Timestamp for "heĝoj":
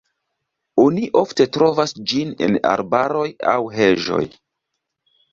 3.75-4.23